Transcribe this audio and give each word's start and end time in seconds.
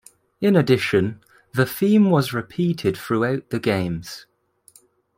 In 0.39 0.55
addition, 0.55 1.21
the 1.53 1.67
theme 1.67 2.09
was 2.09 2.33
repeated 2.33 2.97
throughout 2.97 3.51
the 3.51 3.59
games. 3.59 4.25